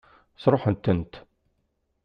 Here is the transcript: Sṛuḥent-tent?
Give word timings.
Sṛuḥent-tent? 0.41 1.13